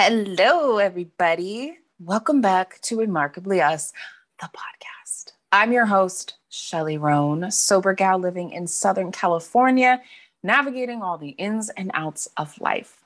[0.00, 1.76] Hello, everybody.
[1.98, 3.92] Welcome back to Remarkably Us,
[4.40, 5.32] the podcast.
[5.50, 10.00] I'm your host, Shelly Roan, sober gal living in Southern California,
[10.44, 13.02] navigating all the ins and outs of life.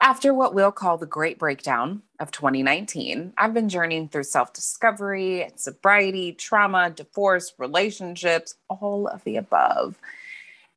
[0.00, 5.50] After what we'll call the great breakdown of 2019, I've been journeying through self discovery,
[5.56, 9.98] sobriety, trauma, divorce, relationships, all of the above.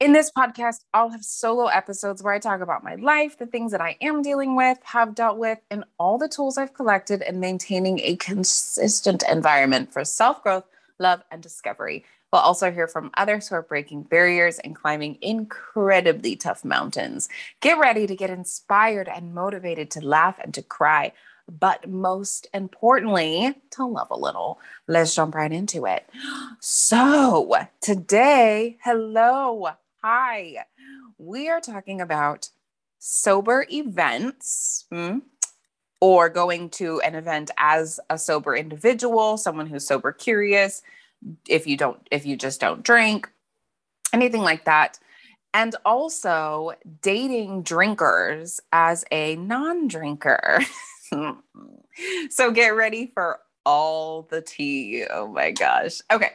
[0.01, 3.71] In this podcast, I'll have solo episodes where I talk about my life, the things
[3.71, 7.39] that I am dealing with, have dealt with, and all the tools I've collected in
[7.39, 10.63] maintaining a consistent environment for self growth,
[10.97, 12.03] love, and discovery.
[12.33, 17.29] We'll also hear from others who are breaking barriers and climbing incredibly tough mountains.
[17.59, 21.11] Get ready to get inspired and motivated to laugh and to cry,
[21.47, 24.59] but most importantly, to love a little.
[24.87, 26.09] Let's jump right into it.
[26.63, 29.71] So, today, hello,
[30.03, 30.65] Hi.
[31.19, 32.49] We are talking about
[32.97, 35.19] sober events hmm,
[35.99, 40.81] or going to an event as a sober individual, someone who's sober curious,
[41.47, 43.31] if you don't if you just don't drink,
[44.11, 44.97] anything like that.
[45.53, 46.71] And also
[47.03, 50.61] dating drinkers as a non-drinker.
[52.31, 55.05] so get ready for all the tea.
[55.07, 56.01] Oh my gosh.
[56.11, 56.31] Okay.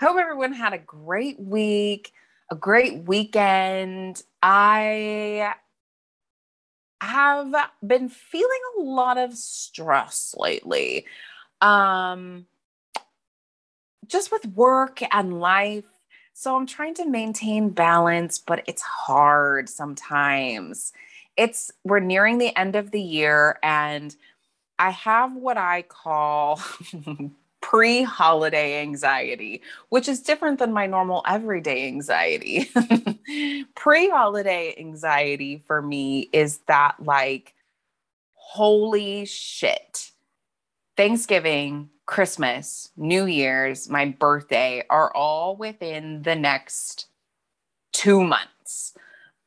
[0.00, 2.12] Hope everyone had a great week
[2.50, 4.22] a great weekend.
[4.42, 5.54] I
[7.02, 7.54] have
[7.86, 11.06] been feeling a lot of stress lately.
[11.60, 12.46] Um
[14.06, 15.84] just with work and life.
[16.34, 20.92] So I'm trying to maintain balance, but it's hard sometimes.
[21.36, 24.14] It's we're nearing the end of the year and
[24.78, 26.60] I have what I call
[27.60, 32.70] pre holiday anxiety, which is different than my normal everyday anxiety.
[33.74, 37.54] pre holiday anxiety for me is that, like,
[38.34, 40.10] holy shit,
[40.96, 47.06] Thanksgiving, Christmas, New Year's, my birthday are all within the next
[47.92, 48.94] two months.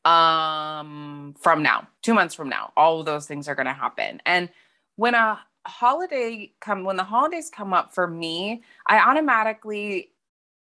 [0.06, 4.22] Um from now two months from now all those things are going to happen.
[4.26, 4.50] And
[4.98, 10.12] when a holiday come when the holidays come up for me, I automatically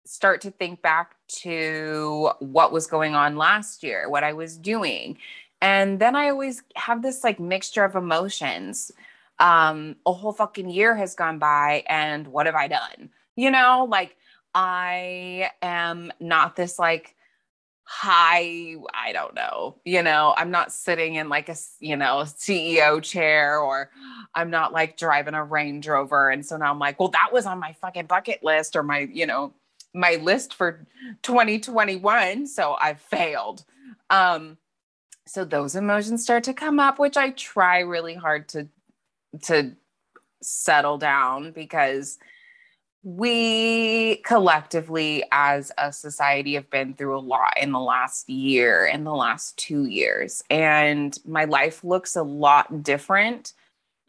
[0.06, 5.18] start to think back to what was going on last year, what I was doing.
[5.62, 8.92] And then I always have this like mixture of emotions.
[9.40, 13.10] Um, a whole fucking year has gone by, and what have I done?
[13.38, 14.18] You know, like
[14.54, 17.16] I am not this like
[17.92, 23.02] high i don't know you know i'm not sitting in like a you know ceo
[23.02, 23.90] chair or
[24.36, 26.30] i'm not like driving a range rover.
[26.30, 29.00] And so now i'm like well that was on my fucking bucket list or my
[29.12, 29.56] you know
[29.96, 30.86] my list for
[31.24, 33.66] 2021 so i failed.
[34.12, 34.60] Um
[35.26, 38.68] so those emotions start to come up which i try really hard to
[39.42, 39.72] to
[40.44, 42.20] settle down because
[43.02, 49.06] we collectively as a society have been through a lot in the last year in
[49.06, 53.54] the last two years and my life looks a lot different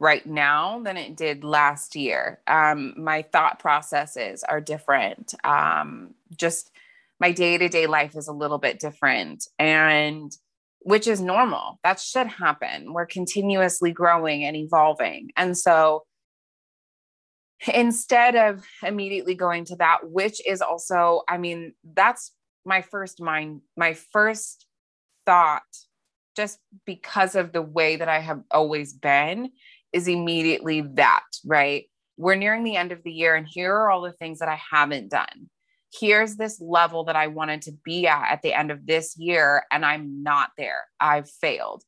[0.01, 2.41] right now than it did last year.
[2.47, 5.35] Um, my thought processes are different.
[5.45, 6.73] Um, just
[7.21, 10.37] my day-to-day life is a little bit different and
[10.81, 11.79] which is normal.
[11.85, 12.95] That should happen.
[12.95, 16.05] We're continuously growing and evolving and so
[17.75, 22.33] instead of immediately going to that which is also i mean that's
[22.65, 24.67] my first mind my first
[25.27, 25.63] thought
[26.37, 29.51] just because of the way that i have always been
[29.93, 31.85] is immediately that right?
[32.17, 34.61] We're nearing the end of the year and here are all the things that i
[34.71, 35.49] haven't done.
[35.93, 39.65] Here's this level that i wanted to be at at the end of this year
[39.71, 40.85] and i'm not there.
[41.01, 41.83] I've failed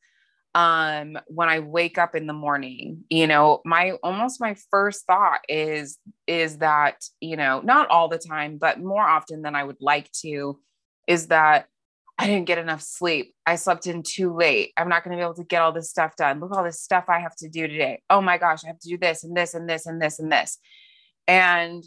[0.54, 5.40] um when i wake up in the morning you know my almost my first thought
[5.48, 9.80] is is that you know not all the time but more often than i would
[9.80, 10.60] like to
[11.06, 11.66] is that
[12.18, 13.34] i didn't get enough sleep.
[13.46, 14.72] I slept in too late.
[14.76, 16.38] I'm not going to be able to get all this stuff done.
[16.38, 18.02] Look all this stuff i have to do today.
[18.10, 20.30] Oh my gosh i have to do this and this and this and this and
[20.30, 20.58] this.
[21.26, 21.82] And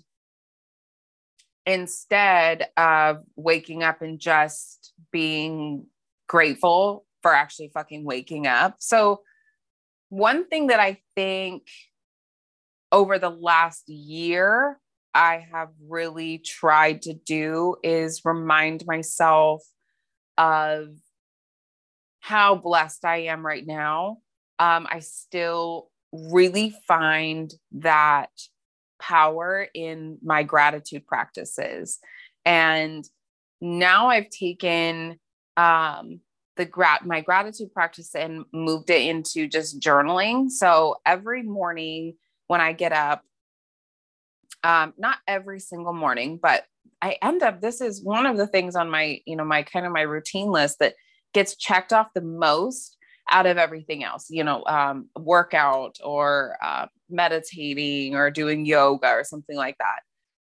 [1.66, 5.86] instead of waking up and just being
[6.28, 8.75] grateful for actually fucking waking up.
[8.77, 9.22] So,
[10.10, 11.63] one thing that I think
[12.92, 14.80] over the last year
[15.16, 19.63] I have really tried to do is remind myself
[20.38, 20.89] of
[22.19, 24.18] how blessed I am right now.
[24.60, 28.30] Um, I still really find that
[29.01, 31.98] power in my gratitude practices.
[32.45, 33.04] And
[33.62, 35.19] now I've taken
[35.57, 36.19] um,
[36.57, 40.50] the grat my gratitude practice and moved it into just journaling.
[40.50, 42.16] So every morning
[42.48, 43.24] when I get up,
[44.63, 46.66] um, not every single morning, but
[47.02, 49.86] I end up, this is one of the things on my, you know, my kind
[49.86, 50.96] of my routine list that
[51.34, 52.98] gets checked off the most
[53.30, 59.24] out of everything else, you know, um, workout or uh, meditating or doing yoga or
[59.24, 60.00] something like that.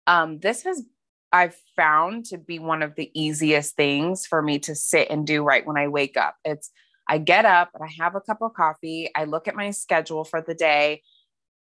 [0.06, 0.84] Um, this has
[1.32, 5.42] I've found to be one of the easiest things for me to sit and do
[5.42, 6.36] right when I wake up.
[6.44, 6.70] It's
[7.08, 10.24] I get up and I have a cup of coffee, I look at my schedule
[10.24, 11.02] for the day,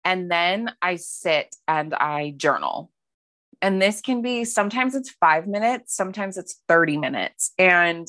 [0.04, 2.92] and then I sit and I journal.
[3.62, 7.54] And this can be sometimes it's five minutes, sometimes it's 30 minutes.
[7.58, 8.08] And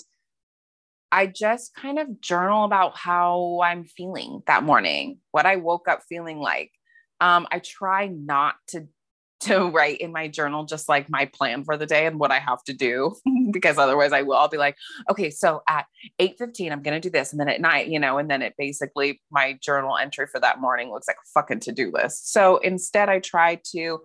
[1.12, 6.02] I just kind of journal about how I'm feeling that morning, what I woke up
[6.08, 6.70] feeling like.
[7.20, 8.86] Um, I try not to
[9.40, 12.38] to write in my journal just like my plan for the day and what I
[12.38, 13.16] have to do
[13.52, 14.76] because otherwise I will I'll be like
[15.10, 15.86] okay so at
[16.20, 18.54] 8:15 I'm going to do this and then at night you know and then it
[18.58, 22.32] basically my journal entry for that morning looks like a fucking to-do list.
[22.32, 24.00] So instead I try to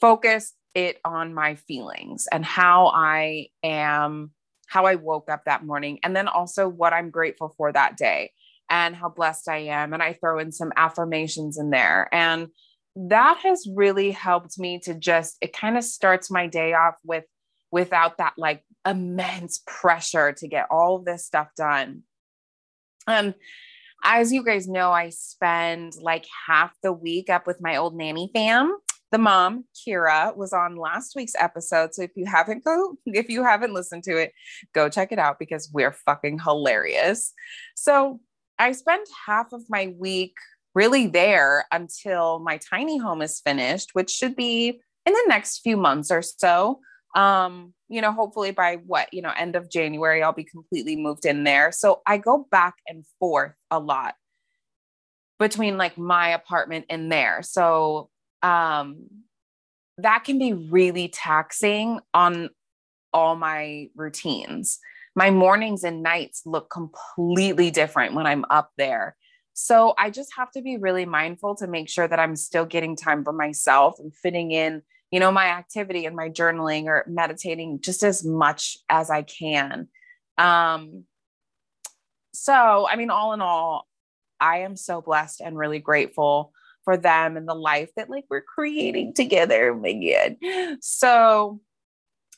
[0.00, 4.32] focus it on my feelings and how I am
[4.66, 8.30] how I woke up that morning and then also what I'm grateful for that day
[8.68, 12.48] and how blessed I am and I throw in some affirmations in there and
[12.96, 17.24] that has really helped me to just it kind of starts my day off with
[17.70, 22.02] without that like immense pressure to get all this stuff done.
[23.06, 23.34] Um
[24.02, 28.30] as you guys know i spend like half the week up with my old nanny
[28.34, 28.76] fam.
[29.12, 33.44] The mom kira was on last week's episode so if you haven't go if you
[33.44, 34.32] haven't listened to it
[34.74, 37.32] go check it out because we're fucking hilarious.
[37.76, 38.20] So
[38.58, 40.34] i spend half of my week
[40.74, 45.76] really there until my tiny home is finished, which should be in the next few
[45.76, 46.80] months or so.
[47.16, 51.24] Um, you know, hopefully by what, you know, end of January, I'll be completely moved
[51.24, 51.72] in there.
[51.72, 54.14] So I go back and forth a lot
[55.40, 57.42] between like my apartment and there.
[57.42, 58.10] So
[58.42, 59.06] um
[59.98, 62.50] that can be really taxing on
[63.12, 64.78] all my routines.
[65.16, 69.16] My mornings and nights look completely different when I'm up there.
[69.54, 72.96] So I just have to be really mindful to make sure that I'm still getting
[72.96, 77.80] time for myself and fitting in, you know, my activity and my journaling or meditating
[77.80, 79.88] just as much as I can.
[80.38, 81.04] Um,
[82.32, 83.86] so, I mean, all in all,
[84.40, 86.52] I am so blessed and really grateful
[86.84, 89.74] for them and the life that like we're creating together.
[89.74, 90.36] Oh my.
[90.80, 91.60] So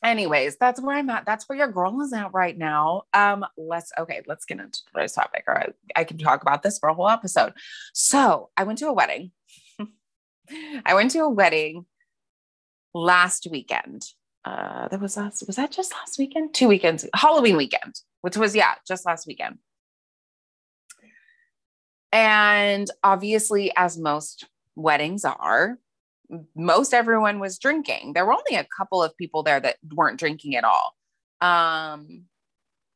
[0.02, 1.24] anyways, that's where I'm at.
[1.26, 3.02] That's where your girl is at right now.
[3.14, 5.44] Um, let's okay, let's get into today's topic.
[5.48, 7.52] All right, I can talk about this for a whole episode.
[7.92, 9.32] So I went to a wedding.
[10.84, 11.86] I went to a wedding
[12.94, 14.04] last weekend.
[14.44, 16.52] Uh, that was last, was that just last weekend?
[16.52, 19.58] Two weekends, Halloween weekend, which was yeah, just last weekend.
[22.10, 25.78] And obviously, as most weddings are,
[26.54, 28.12] most everyone was drinking.
[28.12, 30.94] There were only a couple of people there that weren't drinking at all.
[31.40, 32.24] Um,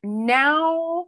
[0.02, 1.06] now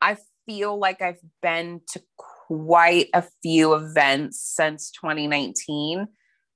[0.00, 0.16] I
[0.46, 6.08] feel like I've been to quite a few events since 2019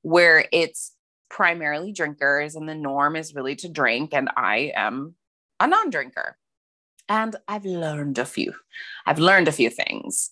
[0.03, 0.93] where it's
[1.29, 4.13] primarily drinkers and the norm is really to drink.
[4.13, 5.15] And I am
[5.61, 6.37] a non drinker.
[7.09, 8.55] And I've learned a few.
[9.07, 10.31] I've learned a few things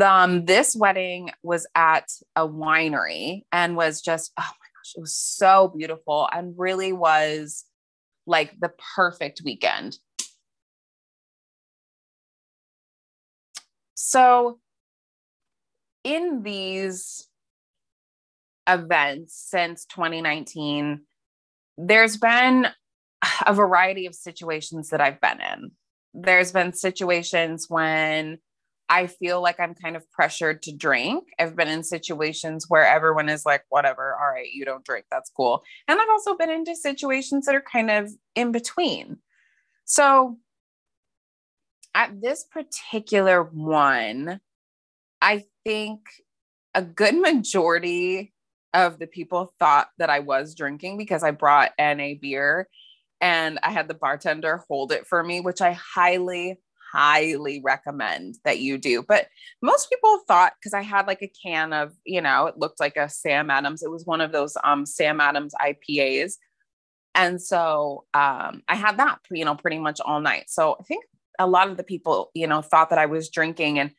[0.00, 5.14] um, this wedding was at a winery and was just, oh my gosh, it was
[5.14, 7.64] so beautiful and really was
[8.26, 9.98] like the perfect weekend.
[13.94, 14.58] So,
[16.04, 17.28] in these
[18.68, 21.02] events since 2019,
[21.78, 22.66] there's been
[23.46, 25.70] a variety of situations that I've been in.
[26.14, 28.38] There's been situations when
[28.92, 31.24] I feel like I'm kind of pressured to drink.
[31.38, 35.30] I've been in situations where everyone is like, whatever, all right, you don't drink, that's
[35.34, 35.62] cool.
[35.88, 39.16] And I've also been into situations that are kind of in between.
[39.86, 40.36] So
[41.94, 44.40] at this particular one,
[45.22, 46.00] I think
[46.74, 48.34] a good majority
[48.74, 52.68] of the people thought that I was drinking because I brought NA beer
[53.22, 56.60] and I had the bartender hold it for me, which I highly,
[56.92, 59.02] highly recommend that you do.
[59.02, 59.28] But
[59.62, 62.96] most people thought because I had like a can of, you know, it looked like
[62.96, 63.82] a Sam Adams.
[63.82, 66.34] It was one of those um Sam Adams IPAs.
[67.14, 70.44] And so um I had that, you know, pretty much all night.
[70.48, 71.04] So I think
[71.38, 73.92] a lot of the people, you know, thought that I was drinking and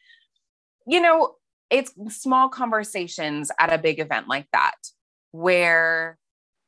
[0.86, 1.36] you know,
[1.70, 4.76] it's small conversations at a big event like that
[5.32, 6.20] where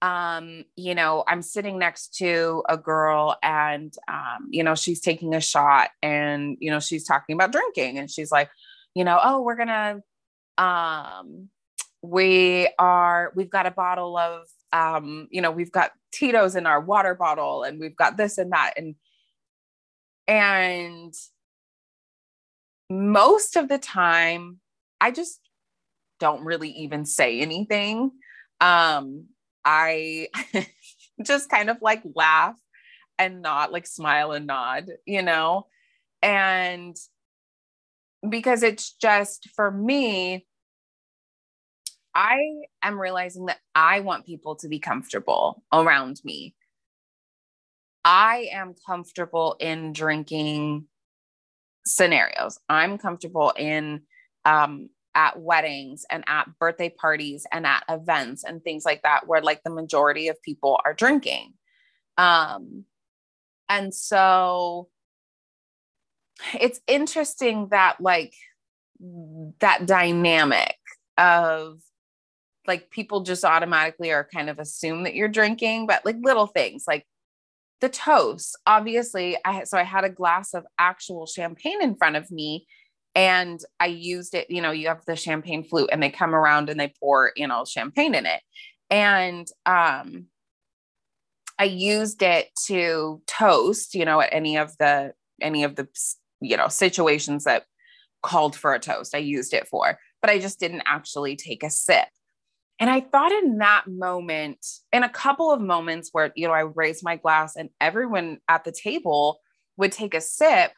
[0.06, 5.34] um, you know, I'm sitting next to a girl and, um, you know, she's taking
[5.34, 8.52] a shot and, you know, she's talking about drinking and she's like,
[8.94, 11.50] you know, oh, we're going to, um,
[12.04, 16.80] we are, we've got a bottle of, um, you know, we've got Tito's in our
[16.80, 18.74] water bottle and we've got this and that.
[18.78, 18.94] And,
[20.28, 21.16] and
[22.92, 24.60] most of the time,
[25.02, 25.40] I just
[26.20, 28.12] don't really even say anything.
[28.62, 29.30] Um,
[29.66, 30.28] I
[31.24, 32.56] just kind of like laugh
[33.18, 35.68] and nod, like smile and nod, you know?
[36.22, 36.96] And
[38.28, 40.46] because it's just for me,
[42.14, 42.38] I
[42.82, 46.56] am realizing that I want people to be comfortable around me.
[48.06, 50.86] I am comfortable in drinking
[51.86, 52.60] scenarios.
[52.70, 54.02] I'm comfortable in
[54.46, 59.42] um, at weddings and at birthday parties and at events and things like that where
[59.42, 61.54] like the majority of people are drinking.
[62.18, 62.86] Um
[63.70, 64.90] and so
[66.60, 68.34] it's interesting that like
[69.60, 70.76] that dynamic
[71.18, 71.82] of
[72.68, 76.86] like people just automatically are kind of assume that you're drinking but like little things
[76.88, 77.06] like
[77.82, 82.32] the toast obviously i so i had a glass of actual champagne in front of
[82.32, 82.66] me
[83.16, 86.70] and I used it, you know, you have the champagne flute and they come around
[86.70, 88.42] and they pour, you know, champagne in it.
[88.90, 90.28] And um
[91.58, 95.88] I used it to toast, you know, at any of the any of the
[96.42, 97.66] you know situations that
[98.22, 99.16] called for a toast.
[99.16, 102.08] I used it for, but I just didn't actually take a sip.
[102.80, 106.62] And I thought in that moment, in a couple of moments where, you know, I
[106.62, 109.40] raised my glass and everyone at the table
[109.78, 110.72] would take a sip,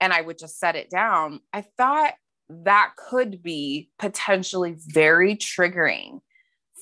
[0.00, 2.14] and I would just set it down, I thought
[2.48, 6.20] that could be potentially very triggering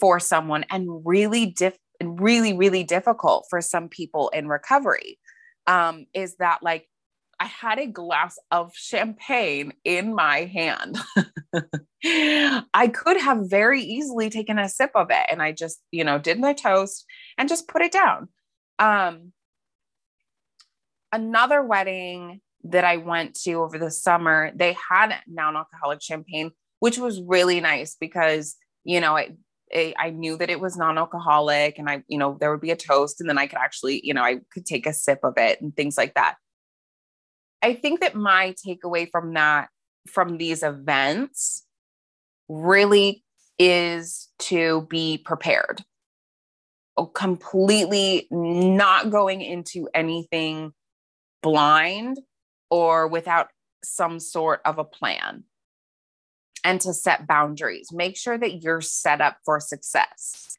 [0.00, 5.18] for someone and really diff really really difficult for some people in recovery
[5.68, 6.86] um is that like
[7.40, 10.98] I had a glass of champagne in my hand.
[12.04, 16.18] I could have very easily taken a sip of it and I just, you know,
[16.18, 17.04] did my toast
[17.36, 18.28] and just put it down.
[18.78, 19.32] Um
[21.12, 27.20] another wedding that I went to over the summer, they had non-alcoholic champagne, which was
[27.22, 29.36] really nice because you know it,
[29.70, 33.20] I knew that it was non-alcoholic, and I you know there would be a toast,
[33.20, 35.74] and then I could actually you know I could take a sip of it and
[35.76, 36.36] things like that.
[37.62, 39.68] I think that my takeaway from that
[40.06, 41.64] from these events
[42.48, 43.24] really
[43.58, 45.82] is to be prepared
[46.96, 50.72] oh, completely not going into anything
[51.42, 52.18] blind
[52.74, 53.50] or without
[53.84, 55.44] some sort of a plan
[56.64, 57.92] and to set boundaries.
[57.92, 60.58] Make sure that you're set up for success.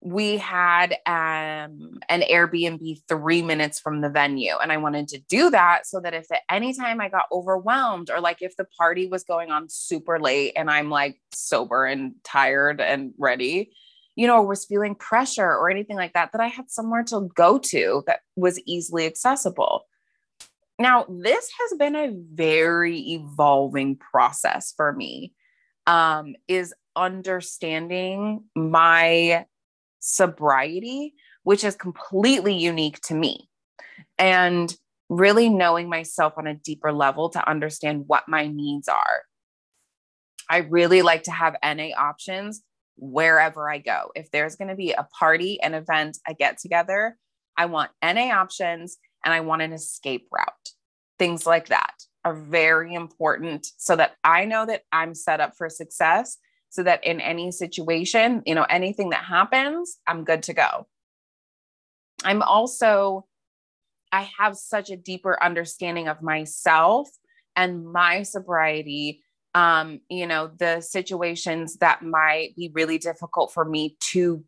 [0.00, 5.50] We had um, an Airbnb three minutes from the venue, and I wanted to do
[5.50, 9.06] that so that if at any time I got overwhelmed, or like if the party
[9.06, 13.74] was going on super late and I'm like sober and tired and ready,
[14.16, 17.58] you know, was feeling pressure or anything like that, that I had somewhere to go
[17.58, 19.84] to that was easily accessible.
[20.82, 25.32] Now, this has been a very evolving process for me.
[25.86, 29.46] Um, is understanding my
[30.00, 33.48] sobriety, which is completely unique to me,
[34.18, 34.74] and
[35.08, 39.22] really knowing myself on a deeper level to understand what my needs are.
[40.50, 42.62] I really like to have NA options
[42.96, 44.10] wherever I go.
[44.16, 47.16] If there's going to be a party, an event, a get together,
[47.56, 50.70] I want NA options and I want an escape route.
[51.18, 55.68] Things like that are very important so that I know that I'm set up for
[55.68, 56.38] success
[56.70, 60.86] so that in any situation, you know, anything that happens, I'm good to go.
[62.24, 63.26] I'm also,
[64.10, 67.10] I have such a deeper understanding of myself
[67.56, 69.22] and my sobriety.
[69.54, 74.42] Um, you know, the situations that might be really difficult for me to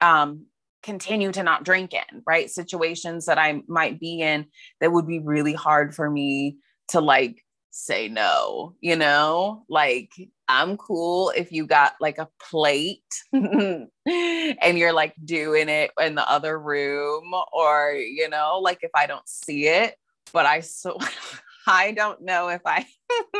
[0.00, 0.46] um,
[0.84, 2.50] continue to not drink in, right?
[2.50, 4.46] Situations that I might be in
[4.80, 9.64] that would be really hard for me to like say no, you know?
[9.68, 10.12] Like
[10.46, 16.30] I'm cool if you got like a plate and you're like doing it in the
[16.30, 19.96] other room or you know, like if I don't see it,
[20.32, 20.98] but I so
[21.66, 22.86] I don't know if I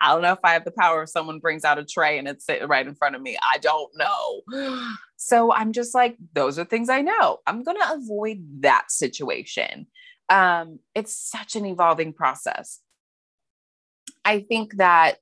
[0.00, 2.28] I don't know if I have the power if someone brings out a tray and
[2.28, 3.36] it's right in front of me.
[3.52, 4.86] I don't know.
[5.20, 7.38] So I'm just like, those are things I know.
[7.44, 9.88] I'm going to avoid that situation.
[10.28, 12.78] Um, it's such an evolving process.
[14.24, 15.18] I think that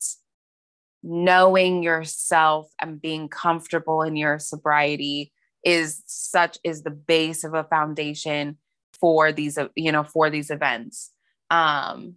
[1.03, 5.33] knowing yourself and being comfortable in your sobriety
[5.65, 8.59] is such is the base of a foundation
[8.99, 11.13] for these you know for these events
[11.51, 12.15] um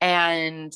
[0.00, 0.72] and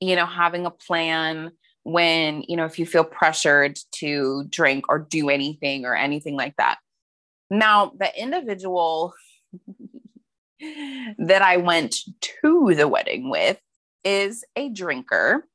[0.00, 1.50] you know having a plan
[1.82, 6.54] when you know if you feel pressured to drink or do anything or anything like
[6.56, 6.78] that
[7.50, 9.14] now the individual
[11.18, 13.58] that i went to the wedding with
[14.04, 15.46] is a drinker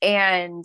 [0.00, 0.64] and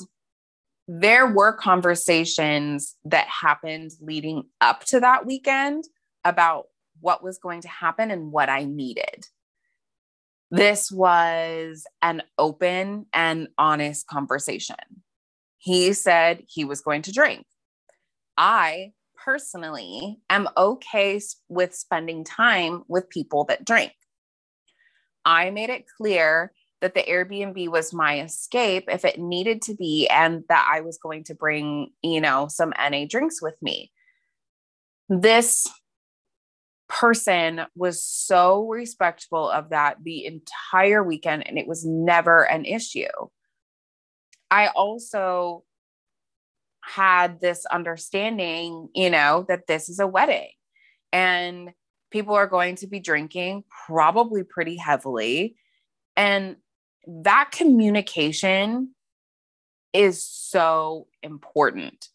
[0.87, 5.83] there were conversations that happened leading up to that weekend
[6.23, 6.65] about
[7.01, 9.27] what was going to happen and what I needed.
[10.49, 14.75] This was an open and honest conversation.
[15.57, 17.45] He said he was going to drink.
[18.37, 18.91] I
[19.23, 23.91] personally am okay with spending time with people that drink.
[25.25, 30.07] I made it clear that the Airbnb was my escape if it needed to be,
[30.07, 33.91] and that I was going to bring, you know, some NA drinks with me.
[35.09, 35.67] This
[36.87, 43.07] person was so respectful of that the entire weekend, and it was never an issue.
[44.49, 45.63] I also
[46.81, 50.51] had this understanding, you know, that this is a wedding
[51.11, 51.71] and
[52.11, 55.57] people are going to be drinking probably pretty heavily.
[56.15, 56.55] And
[57.05, 58.95] that communication
[59.93, 62.07] is so important.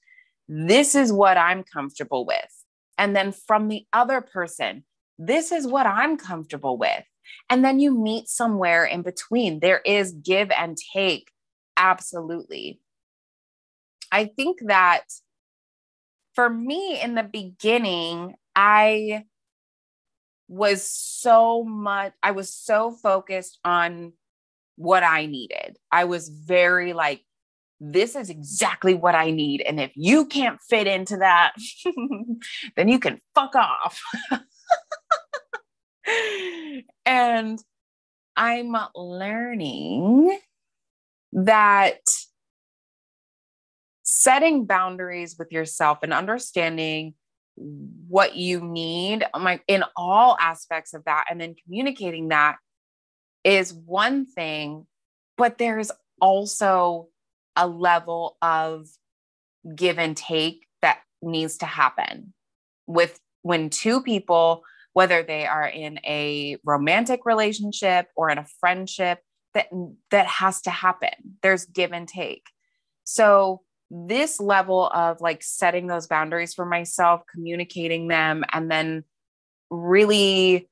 [0.49, 2.62] This is what I'm comfortable with.
[2.99, 4.85] And then from the other person,
[5.19, 7.05] this is what I'm comfortable with.
[7.49, 9.61] And then you meet somewhere in between.
[9.61, 11.31] There is give and take.
[11.77, 12.81] Absolutely.
[14.11, 15.05] I think that
[16.35, 19.25] for me in the beginning, I
[20.49, 24.13] was so much, I was so focused on
[24.77, 25.79] what I needed.
[25.91, 27.23] I was very like,
[27.85, 29.61] this is exactly what I need.
[29.63, 31.53] And if you can't fit into that,
[32.77, 34.01] then you can fuck off.
[37.05, 37.59] and
[38.37, 40.39] I'm learning
[41.33, 41.99] that
[44.05, 47.15] setting boundaries with yourself and understanding
[47.57, 52.57] what you need um, in all aspects of that and then communicating that
[53.43, 54.87] is one thing,
[55.37, 57.09] but there's also
[57.57, 58.89] a level of
[59.75, 62.33] give and take that needs to happen
[62.87, 69.21] with when two people whether they are in a romantic relationship or in a friendship
[69.55, 69.69] that
[70.11, 71.11] that has to happen.
[71.43, 72.47] There's give and take.
[73.05, 79.05] So this level of like setting those boundaries for myself communicating them and then
[79.71, 80.69] really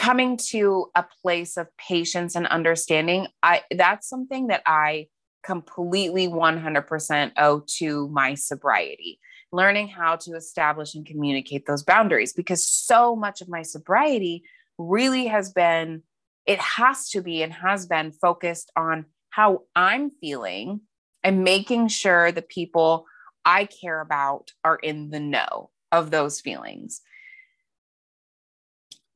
[0.00, 5.06] coming to a place of patience and understanding i that's something that i
[5.42, 9.18] completely 100% owe to my sobriety.
[9.52, 14.44] Learning how to establish and communicate those boundaries because so much of my sobriety
[14.78, 16.02] really has been
[16.46, 20.80] it has to be and has been focused on how i'm feeling
[21.24, 23.06] and making sure the people
[23.44, 27.00] i care about are in the know of those feelings.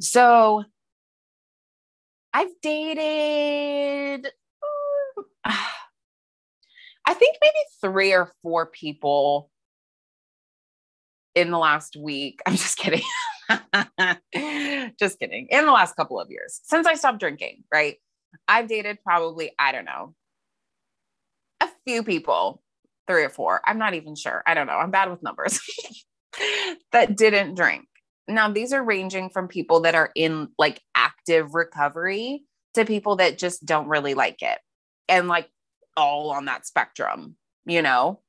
[0.00, 0.64] So
[2.34, 4.26] I've dated,
[5.44, 5.52] uh,
[7.06, 9.50] I think maybe three or four people
[11.36, 12.40] in the last week.
[12.46, 13.02] I'm just kidding.
[14.98, 15.46] just kidding.
[15.48, 17.98] In the last couple of years since I stopped drinking, right?
[18.48, 20.16] I've dated probably, I don't know,
[21.60, 22.62] a few people,
[23.06, 23.60] three or four.
[23.64, 24.42] I'm not even sure.
[24.44, 24.72] I don't know.
[24.72, 25.60] I'm bad with numbers
[26.92, 27.86] that didn't drink.
[28.26, 33.38] Now, these are ranging from people that are in like active recovery to people that
[33.38, 34.58] just don't really like it
[35.08, 35.48] and like
[35.96, 38.20] all on that spectrum, you know?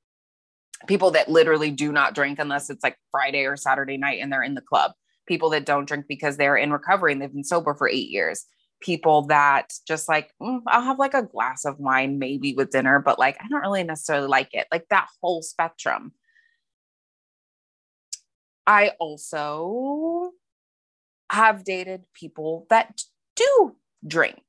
[0.88, 4.44] People that literally do not drink unless it's like Friday or Saturday night and they're
[4.44, 4.92] in the club.
[5.26, 8.46] People that don't drink because they're in recovery and they've been sober for eight years.
[8.82, 13.00] People that just like, mm, I'll have like a glass of wine maybe with dinner,
[13.00, 14.68] but like, I don't really necessarily like it.
[14.72, 16.12] Like that whole spectrum.
[18.68, 20.32] I also
[21.32, 23.02] have dated people that
[23.36, 23.76] do
[24.06, 24.44] drink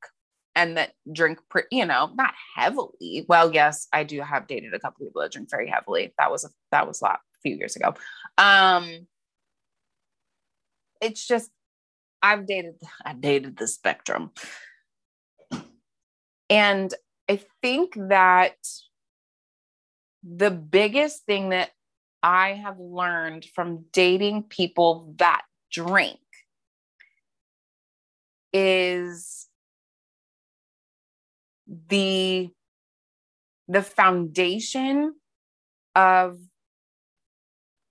[0.54, 3.26] and that drink, pretty you know, not heavily.
[3.28, 6.14] Well, yes, I do have dated a couple people that drink very heavily.
[6.18, 7.94] That was a, that was a lot a few years ago.
[8.38, 9.06] Um,
[11.00, 11.50] it's just
[12.22, 12.74] I've dated
[13.04, 14.30] I dated the spectrum,
[16.48, 16.92] and
[17.28, 18.56] I think that
[20.22, 21.70] the biggest thing that
[22.22, 26.18] I have learned from dating people that drink
[28.52, 29.46] is
[31.88, 32.48] the
[33.68, 35.14] the foundation
[35.94, 36.38] of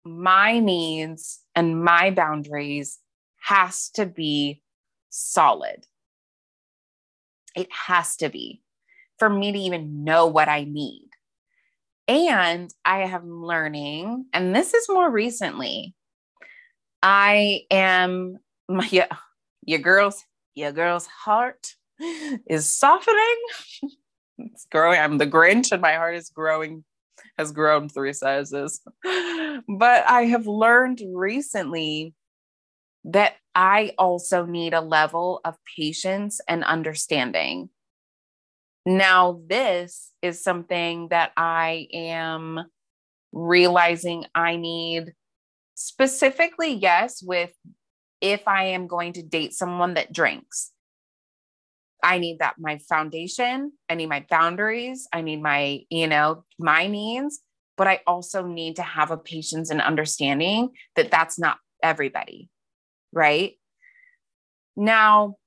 [0.05, 2.99] my needs and my boundaries
[3.41, 4.61] has to be
[5.09, 5.85] solid.
[7.55, 8.61] It has to be
[9.17, 11.09] for me to even know what I need.
[12.07, 15.95] And I am learning, and this is more recently,
[17.01, 18.37] I am
[18.67, 19.07] my yeah,
[19.63, 21.75] your girl's your girl's heart
[22.47, 23.37] is softening.
[24.37, 24.99] it's growing.
[24.99, 26.83] I'm the Grinch, and my heart is growing,
[27.37, 28.81] has grown three sizes.
[29.03, 32.13] But I have learned recently
[33.05, 37.69] that I also need a level of patience and understanding.
[38.85, 42.65] Now, this is something that I am
[43.31, 45.13] realizing I need
[45.73, 47.51] specifically, yes, with
[48.21, 50.71] if I am going to date someone that drinks.
[52.03, 56.85] I need that my foundation, I need my boundaries, I need my, you know, my
[56.85, 57.39] needs,
[57.77, 62.49] but I also need to have a patience and understanding that that's not everybody,
[63.11, 63.53] right?
[64.75, 65.37] Now,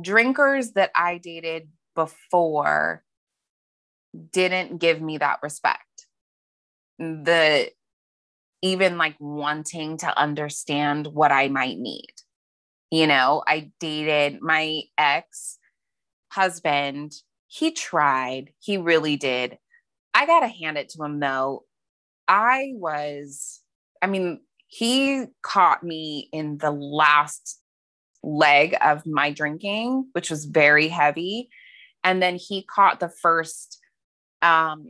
[0.00, 3.04] drinkers that I dated before
[4.32, 6.06] didn't give me that respect.
[6.98, 7.70] The
[8.62, 12.12] even like wanting to understand what I might need.
[12.90, 15.58] You know, I dated my ex
[16.30, 17.12] husband.
[17.46, 19.58] He tried, he really did.
[20.14, 21.64] I got to hand it to him though.
[22.26, 23.60] I was,
[24.02, 27.60] I mean, he caught me in the last
[28.22, 31.48] leg of my drinking, which was very heavy.
[32.04, 33.78] And then he caught the first,
[34.42, 34.84] um,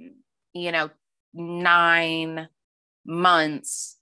[0.54, 0.90] you know,
[1.34, 2.48] nine
[3.06, 3.96] months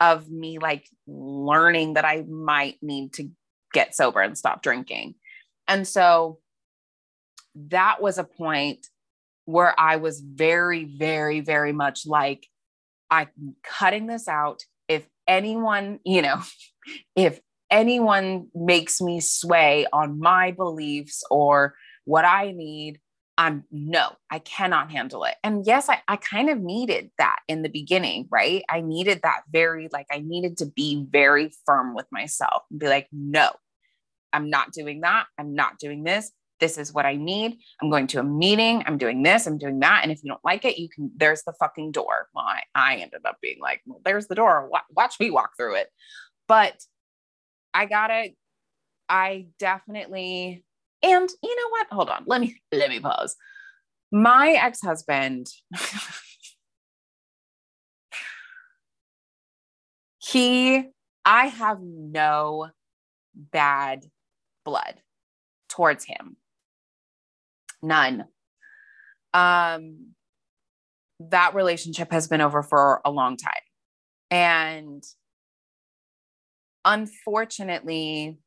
[0.00, 3.30] of me like learning that I might need to
[3.72, 5.14] get sober and stop drinking.
[5.68, 6.38] And so
[7.54, 8.86] that was a point
[9.44, 12.46] where I was very, very, very much like,
[13.10, 13.28] I'm
[13.62, 14.62] cutting this out.
[14.88, 16.40] If anyone, you know,
[17.16, 17.40] if
[17.70, 23.00] anyone makes me sway on my beliefs or what I need,
[23.38, 25.34] I'm no, I cannot handle it.
[25.42, 28.62] And yes, I, I kind of needed that in the beginning, right?
[28.68, 32.88] I needed that very, like, I needed to be very firm with myself and be
[32.88, 33.50] like, no,
[34.32, 35.26] I'm not doing that.
[35.38, 36.30] I'm not doing this.
[36.58, 37.56] This is what I need.
[37.80, 38.82] I'm going to a meeting.
[38.84, 39.46] I'm doing this.
[39.46, 40.00] I'm doing that.
[40.02, 42.28] And if you don't like it, you can, there's the fucking door.
[42.34, 44.70] Well, I, I ended up being like, well, there's the door.
[44.90, 45.88] Watch me walk through it.
[46.46, 46.74] But
[47.72, 48.30] I gotta,
[49.08, 50.64] I definitely
[51.02, 51.86] and you know what?
[51.90, 52.24] Hold on.
[52.26, 53.36] Let me let me pause.
[54.12, 55.46] My ex-husband
[60.18, 60.84] he
[61.24, 62.68] I have no
[63.34, 64.04] bad
[64.64, 65.00] blood
[65.68, 66.36] towards him.
[67.82, 68.24] None.
[69.32, 70.14] Um
[71.20, 73.52] that relationship has been over for a long time.
[74.30, 75.04] And
[76.84, 78.38] unfortunately,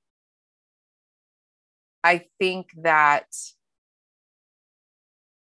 [2.04, 3.28] I think that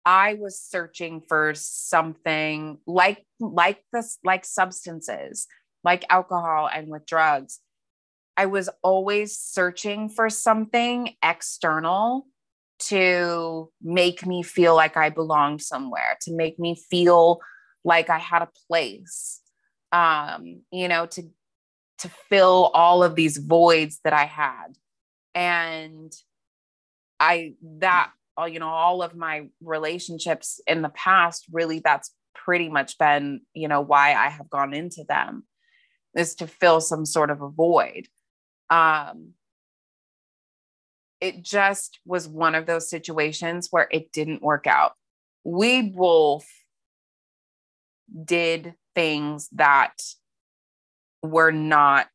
[0.05, 5.47] I was searching for something like like this like substances,
[5.83, 7.59] like alcohol and with drugs.
[8.37, 12.27] I was always searching for something external
[12.77, 17.39] to make me feel like I belonged somewhere, to make me feel
[17.83, 19.41] like I had a place.
[19.91, 21.23] Um, you know, to
[21.99, 24.77] to fill all of these voids that I had.
[25.33, 26.13] And
[27.19, 32.69] I that uh, you know all of my relationships in the past really that's pretty
[32.69, 35.43] much been you know why I have gone into them
[36.15, 38.07] is to fill some sort of a void.
[38.69, 39.33] Um,
[41.21, 44.93] it just was one of those situations where it didn't work out.
[45.43, 46.47] We both
[48.23, 49.93] did things that
[51.25, 52.07] were not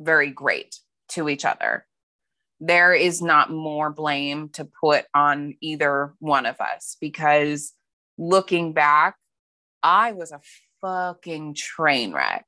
[0.00, 0.76] very great
[1.08, 1.86] to each other
[2.66, 7.72] there is not more blame to put on either one of us because
[8.16, 9.16] looking back,
[9.82, 10.40] I was a
[10.80, 12.46] fucking train wreck.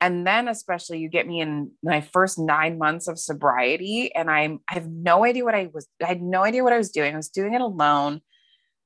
[0.00, 4.60] And then, especially, you get me in my first nine months of sobriety, and I'm
[4.68, 5.88] I have no idea what I was.
[6.02, 7.14] I had no idea what I was doing.
[7.14, 8.20] I was doing it alone.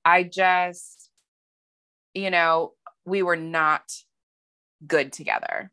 [0.04, 1.10] I just,
[2.14, 2.74] you know,
[3.04, 3.82] we were not
[4.86, 5.72] good together.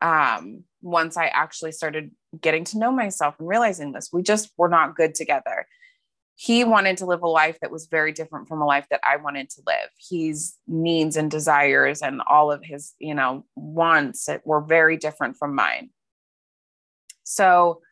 [0.00, 2.10] Um, once I actually started
[2.40, 4.10] getting to know myself and realizing this.
[4.12, 5.66] We just were not good together.
[6.36, 9.16] He wanted to live a life that was very different from a life that I
[9.16, 9.90] wanted to live.
[10.10, 15.54] His needs and desires and all of his, you know, wants were very different from
[15.54, 15.90] mine.
[17.24, 17.82] So,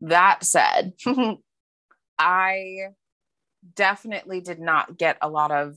[0.00, 0.94] that said,
[2.18, 2.88] I
[3.74, 5.76] definitely did not get a lot of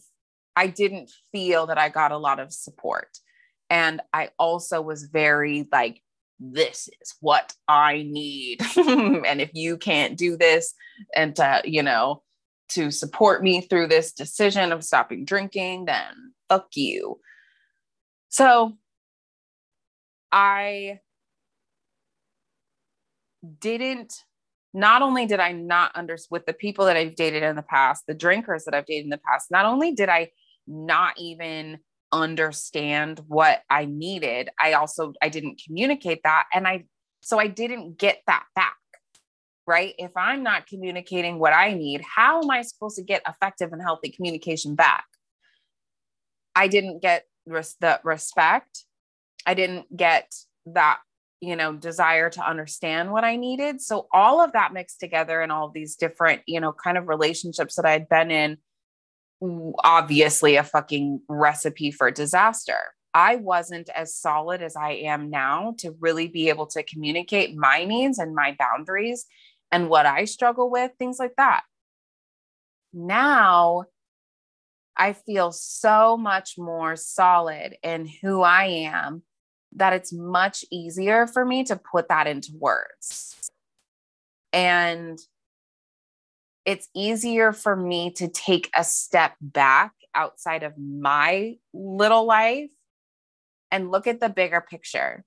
[0.55, 3.07] I didn't feel that I got a lot of support.
[3.69, 6.01] And I also was very like,
[6.39, 8.61] this is what I need.
[8.77, 10.73] and if you can't do this
[11.15, 12.23] and to, you know,
[12.69, 17.19] to support me through this decision of stopping drinking, then fuck you.
[18.29, 18.73] So
[20.31, 20.99] I
[23.59, 24.13] didn't
[24.73, 28.05] not only did I not understand with the people that I've dated in the past,
[28.07, 30.29] the drinkers that I've dated in the past, not only did I
[30.67, 31.79] not even
[32.11, 36.85] understand what I needed, I also I didn't communicate that and I
[37.21, 38.75] so I didn't get that back.
[39.67, 39.93] Right?
[39.99, 43.81] If I'm not communicating what I need, how am I supposed to get effective and
[43.81, 45.05] healthy communication back?
[46.55, 48.85] I didn't get res- the respect.
[49.45, 50.33] I didn't get
[50.65, 50.99] that
[51.41, 55.51] you know desire to understand what i needed so all of that mixed together and
[55.51, 58.57] all these different you know kind of relationships that i'd been in
[59.83, 62.77] obviously a fucking recipe for disaster
[63.13, 67.85] i wasn't as solid as i am now to really be able to communicate my
[67.85, 69.25] needs and my boundaries
[69.71, 71.61] and what i struggle with things like that
[72.93, 73.83] now
[74.97, 79.23] i feel so much more solid in who i am
[79.75, 83.51] that it's much easier for me to put that into words.
[84.51, 85.19] And
[86.69, 92.69] it's easier for me to take a step back outside of my little life
[93.71, 95.25] and look at the bigger picture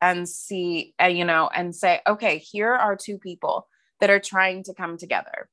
[0.00, 3.66] and see, uh, you know, and say, okay, here are two people
[4.00, 5.48] that are trying to come together.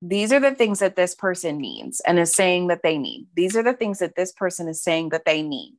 [0.00, 3.26] These are the things that this person needs and is saying that they need.
[3.34, 5.74] These are the things that this person is saying that they need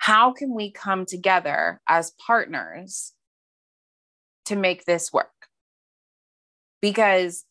[0.00, 3.12] how can we come together as partners
[4.46, 5.48] to make this work
[6.80, 7.44] because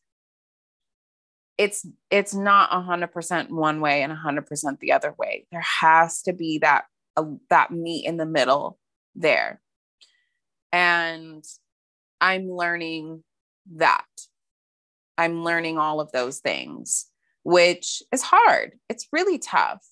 [1.59, 5.45] it's it's not 100% one way and 100% the other way.
[5.51, 6.85] There has to be that
[7.17, 8.79] uh, that meet in the middle
[9.13, 9.61] there.
[10.71, 11.43] And
[12.21, 13.23] i'm learning
[13.75, 14.05] that.
[15.17, 17.07] I'm learning all of those things
[17.43, 18.73] which is hard.
[18.89, 19.85] It's really tough.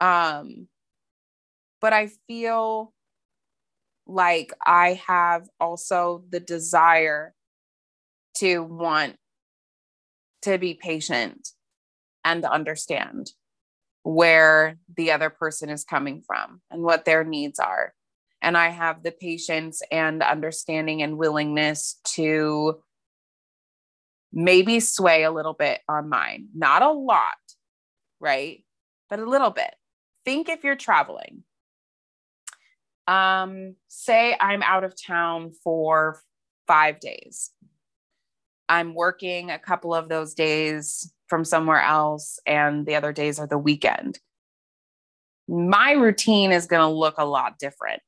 [0.00, 0.68] Um
[1.80, 2.92] but I feel
[4.06, 7.34] like I have also the desire
[8.38, 9.16] to want
[10.42, 11.48] to be patient
[12.24, 13.30] and understand
[14.02, 17.94] where the other person is coming from and what their needs are.
[18.40, 22.80] And I have the patience and understanding and willingness to
[24.32, 27.22] maybe sway a little bit on mine, not a lot,
[28.20, 28.64] right?
[29.10, 29.74] But a little bit.
[30.24, 31.42] Think if you're traveling
[33.08, 36.20] um, say I'm out of town for
[36.66, 37.50] five days.
[38.68, 43.46] I'm working a couple of those days from somewhere else, and the other days are
[43.46, 44.18] the weekend.
[45.48, 48.02] My routine is going to look a lot different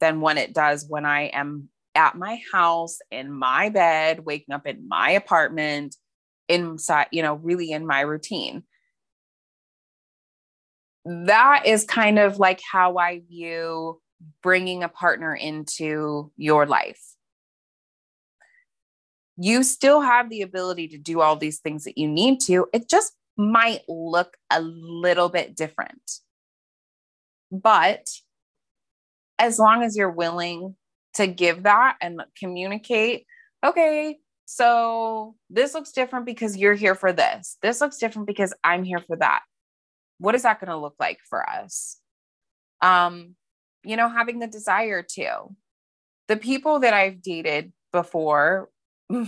[0.00, 4.66] than when it does when I am at my house, in my bed, waking up
[4.66, 5.96] in my apartment,
[6.48, 8.62] inside, you know, really in my routine.
[11.04, 14.00] That is kind of like how I view
[14.42, 17.00] bringing a partner into your life.
[19.42, 22.66] You still have the ability to do all these things that you need to.
[22.74, 26.18] It just might look a little bit different.
[27.50, 28.06] But
[29.38, 30.76] as long as you're willing
[31.14, 33.24] to give that and communicate,
[33.64, 37.56] okay, so this looks different because you're here for this.
[37.62, 39.40] This looks different because I'm here for that.
[40.18, 41.98] What is that going to look like for us?
[42.82, 43.36] Um,
[43.84, 45.54] you know, having the desire to.
[46.28, 48.68] The people that I've dated before,
[49.10, 49.24] I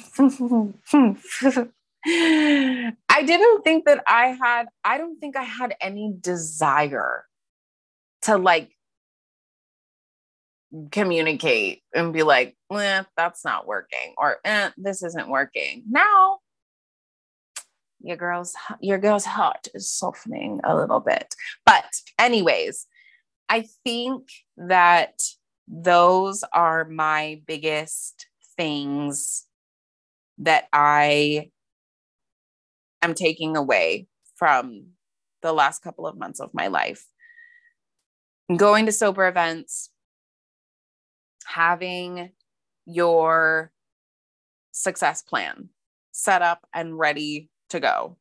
[3.24, 7.24] didn't think that I had, I don't think I had any desire
[8.22, 8.70] to like
[10.90, 15.82] communicate and be like, eh, that's not working or eh, this isn't working.
[15.90, 16.38] Now,
[18.00, 21.34] your girl's your girl's heart is softening a little bit.
[21.64, 21.84] But
[22.18, 22.86] anyways,
[23.48, 25.20] I think that
[25.68, 29.46] those are my biggest things
[30.38, 31.50] that I
[33.02, 34.86] am taking away from
[35.42, 37.04] the last couple of months of my life.
[38.56, 39.90] Going to sober events,
[41.44, 42.30] having
[42.86, 43.72] your
[44.72, 45.68] success plan
[46.12, 48.16] set up and ready to go.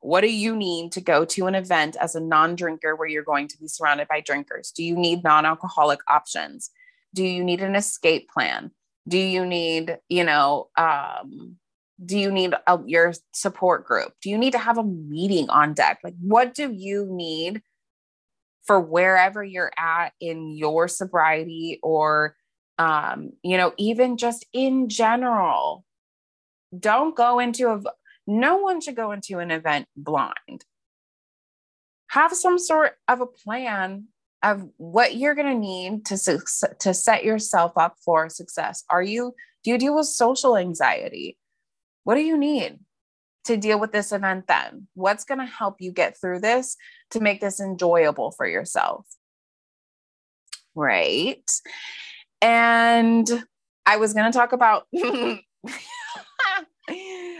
[0.00, 3.24] What do you need to go to an event as a non drinker where you're
[3.24, 4.70] going to be surrounded by drinkers?
[4.70, 6.70] Do you need non alcoholic options?
[7.14, 8.70] Do you need an escape plan?
[9.08, 11.56] Do you need, you know, um,
[12.04, 14.12] do you need a, your support group?
[14.20, 16.00] Do you need to have a meeting on deck?
[16.04, 17.62] Like, what do you need
[18.64, 22.36] for wherever you're at in your sobriety or,
[22.78, 25.84] um, you know, even just in general?
[26.78, 27.80] Don't go into a,
[28.26, 30.64] no one should go into an event blind.
[32.08, 34.08] Have some sort of a plan
[34.42, 36.40] of what you're going to need to
[36.80, 38.84] to set yourself up for success.
[38.90, 41.36] Are you do you deal with social anxiety?
[42.04, 42.78] What do you need
[43.46, 44.86] to deal with this event then?
[44.94, 46.76] What's going to help you get through this
[47.10, 49.06] to make this enjoyable for yourself?
[50.74, 51.50] Right.
[52.40, 53.28] And
[53.86, 54.86] I was going to talk about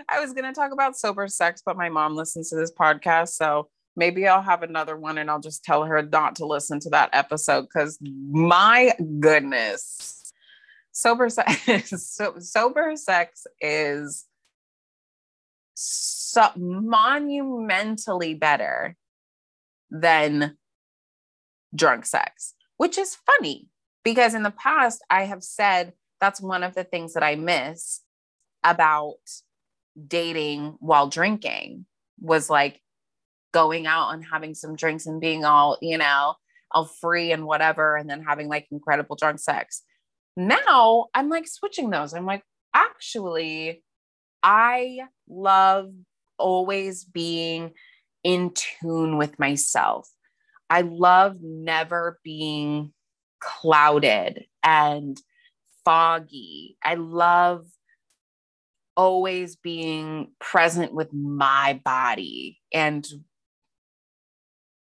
[0.09, 3.29] I was going to talk about sober sex, but my mom listens to this podcast.
[3.31, 6.91] So maybe I'll have another one and I'll just tell her not to listen to
[6.91, 10.33] that episode because my goodness,
[10.93, 14.27] sober sex, so, sober sex is
[15.75, 18.97] so monumentally better
[19.91, 20.57] than
[21.75, 23.69] drunk sex, which is funny
[24.05, 28.03] because in the past I have said that's one of the things that I miss
[28.65, 29.19] about
[30.07, 31.87] dating while drinking
[32.21, 32.81] was like
[33.57, 36.35] going out and having some drinks and being all, you know,
[36.73, 39.83] all free and whatever, and then having like incredible drunk sex.
[40.37, 42.13] Now I'm like switching those.
[42.13, 42.43] I'm like,
[42.75, 43.83] actually,
[44.43, 45.91] I love
[46.37, 47.73] always being
[48.23, 50.07] in tune with myself.
[50.69, 52.93] I love never being
[53.41, 55.19] clouded and
[55.83, 56.77] foggy.
[56.85, 57.65] I love
[58.99, 63.09] always being present with my body and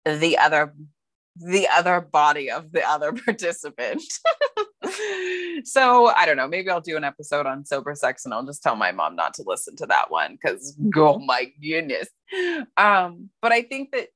[0.06, 0.74] the other
[1.42, 4.02] the other body of the other participant.
[5.64, 6.48] so I don't know.
[6.48, 9.34] Maybe I'll do an episode on sober sex and I'll just tell my mom not
[9.36, 12.10] to listen to that one because oh my goodness.
[12.78, 14.10] Um, but I think that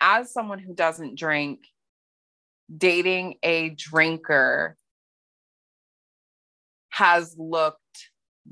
[0.00, 1.66] as someone who doesn't drink,
[2.74, 4.76] dating a drinker
[6.90, 7.78] has looked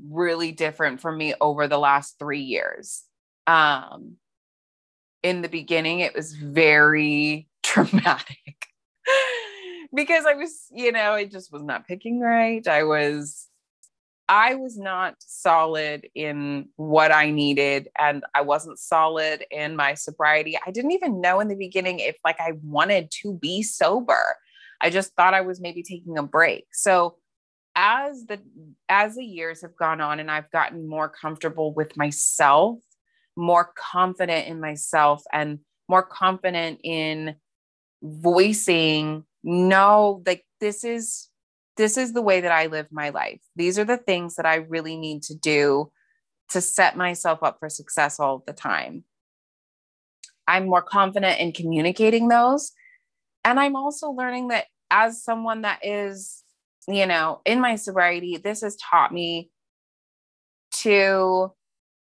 [0.07, 3.03] really different for me over the last three years.
[3.47, 4.15] Um,
[5.23, 8.37] in the beginning, it was very traumatic
[9.93, 12.65] because I was, you know, I just was not picking right.
[12.67, 13.47] I was,
[14.27, 20.57] I was not solid in what I needed, and I wasn't solid in my sobriety.
[20.65, 24.23] I didn't even know in the beginning if like I wanted to be sober.
[24.81, 26.65] I just thought I was maybe taking a break.
[26.71, 27.17] So
[27.75, 28.39] as the
[28.87, 32.79] as the years have gone on and I've gotten more comfortable with myself,
[33.39, 37.35] more confident in myself and more confident in
[38.03, 41.29] voicing no like this is
[41.77, 43.39] this is the way that I live my life.
[43.55, 45.89] These are the things that I really need to do
[46.49, 49.05] to set myself up for success all the time.
[50.45, 52.73] I'm more confident in communicating those.
[53.45, 56.43] And I'm also learning that as someone that is,
[56.85, 59.49] you know, in my sobriety, this has taught me
[60.81, 61.53] to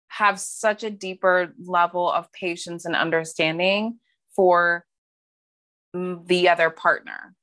[0.08, 3.98] have such a deeper level of patience and understanding
[4.34, 4.84] for
[5.94, 7.34] the other partner,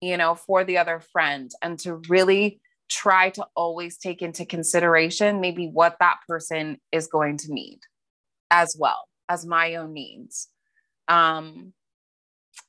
[0.00, 5.40] you know, for the other friend, and to really try to always take into consideration
[5.40, 7.80] maybe what that person is going to need
[8.50, 10.48] as well as my own needs.
[11.08, 11.72] Um,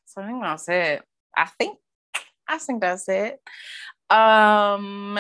[0.05, 1.01] so I think that's it.
[1.35, 1.77] I think
[2.47, 3.41] I think that's it.
[4.09, 5.19] Um,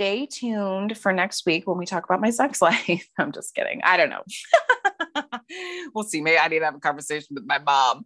[0.00, 3.06] stay tuned for next week when we talk about my sex life.
[3.18, 3.82] I'm just kidding.
[3.84, 4.22] I don't know.
[5.94, 6.22] we'll see.
[6.22, 8.04] Maybe I need to have a conversation with my mom.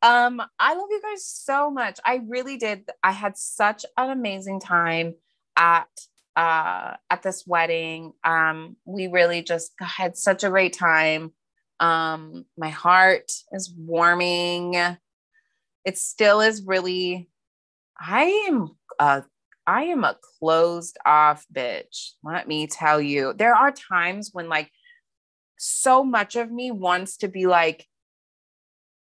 [0.00, 1.98] Um, I love you guys so much.
[2.04, 2.88] I really did.
[3.02, 5.14] I had such an amazing time
[5.56, 5.88] at
[6.36, 8.12] uh at this wedding.
[8.22, 11.32] Um, we really just had such a great time.
[11.80, 14.76] Um, my heart is warming.
[15.84, 17.28] It still is really
[17.98, 18.68] I am
[19.00, 19.24] a
[19.66, 22.10] I am a closed off bitch.
[22.22, 23.34] Let me tell you.
[23.36, 24.70] There are times when like
[25.58, 27.86] so much of me wants to be like,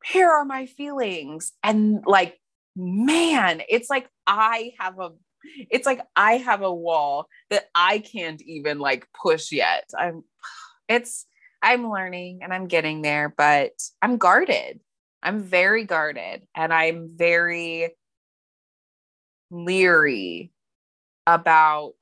[0.03, 1.53] here are my feelings.
[1.63, 2.39] And like,
[2.75, 5.11] man, it's like I have a
[5.69, 9.89] it's like I have a wall that I can't even like push yet.
[9.97, 10.23] I'm
[10.87, 11.25] it's
[11.61, 13.71] I'm learning and I'm getting there, but
[14.01, 14.81] I'm guarded.
[15.21, 17.95] I'm very guarded and I'm very
[19.53, 20.51] leery
[21.27, 21.93] about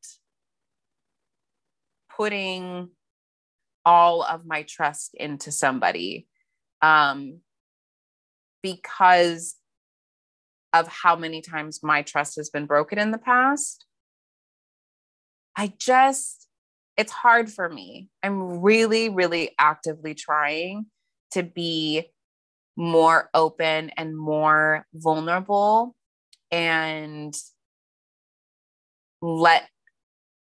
[2.16, 2.90] putting
[3.86, 6.28] all of my trust into somebody
[6.82, 7.40] um,
[8.64, 9.56] because
[10.74, 13.86] of how many times my trust has been broken in the past.
[15.58, 16.48] I just,
[16.96, 18.10] it's hard for me.
[18.24, 20.86] I'm really, really actively trying
[21.32, 22.12] to be
[22.78, 25.96] more open and more vulnerable
[26.52, 27.36] and
[29.22, 29.70] let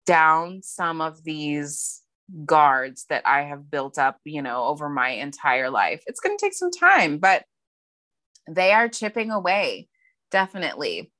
[0.05, 2.01] down some of these
[2.45, 6.03] guards that I have built up, you know, over my entire life.
[6.07, 7.43] It's going to take some time, but
[8.49, 9.89] they are chipping away.
[10.31, 11.11] Definitely.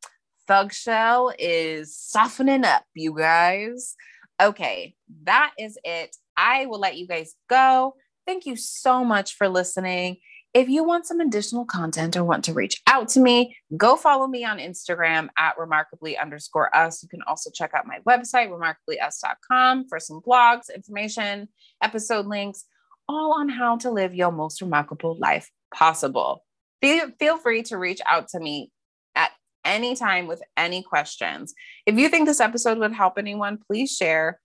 [0.48, 3.96] Thug Shell is softening up, you guys.
[4.42, 6.16] Okay, that is it.
[6.36, 7.96] I will let you guys go.
[8.26, 10.18] Thank you so much for listening.
[10.54, 14.28] If you want some additional content or want to reach out to me, go follow
[14.28, 17.02] me on Instagram at remarkably underscore us.
[17.02, 21.47] You can also check out my website, remarkablyus.com, for some blogs, information,
[21.82, 22.66] episode links,
[23.08, 26.43] all on how to live your most remarkable life possible.
[26.82, 28.72] Feel, feel free to reach out to me
[29.16, 29.32] at
[29.64, 31.54] any time with any questions.
[31.86, 34.41] If you think this episode would help anyone, please share.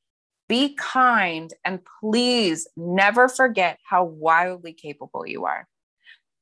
[0.48, 5.66] Be kind and please never forget how wildly capable you are.